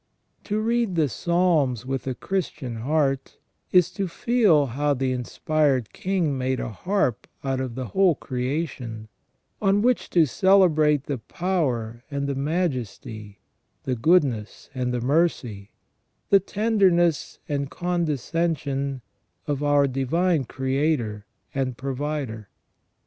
To 0.45 0.59
read 0.59 0.95
the 0.95 1.07
Psalms 1.07 1.85
with 1.85 2.07
a 2.07 2.15
Christian 2.15 2.77
heart 2.77 3.37
is 3.71 3.91
to 3.91 4.07
feel 4.07 4.65
how 4.65 4.95
the 4.95 5.11
inspired 5.11 5.93
king 5.93 6.35
made 6.35 6.59
a 6.59 6.71
harp 6.71 7.27
out 7.43 7.59
of 7.59 7.75
the 7.75 7.89
whole 7.89 8.15
creation, 8.15 9.09
on 9.61 9.83
which 9.83 10.09
to 10.09 10.25
celebrate 10.25 11.03
the 11.03 11.19
power 11.19 12.03
and 12.09 12.25
the 12.27 12.33
majesty, 12.33 13.41
the 13.83 13.93
goodness 13.95 14.71
and 14.73 14.91
the 14.91 15.01
mercy, 15.01 15.69
the 16.31 16.39
tenderness 16.39 17.37
and 17.47 17.69
condescension 17.69 19.03
of 19.45 19.61
our 19.61 19.85
Divine 19.85 20.45
Creator 20.45 21.27
and 21.53 21.77
Provider. 21.77 22.49